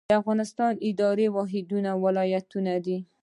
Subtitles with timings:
[0.09, 2.97] د افغانستان اداري واحدونه ولایتونه دي